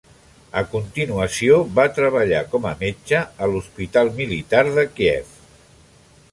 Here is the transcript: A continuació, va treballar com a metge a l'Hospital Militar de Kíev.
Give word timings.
A 0.61 0.61
continuació, 0.69 1.59
va 1.79 1.85
treballar 1.99 2.41
com 2.55 2.65
a 2.71 2.73
metge 2.81 3.21
a 3.47 3.53
l'Hospital 3.53 4.13
Militar 4.19 4.65
de 4.81 4.89
Kíev. 4.97 5.41